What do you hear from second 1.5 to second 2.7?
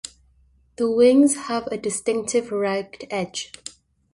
a distinctive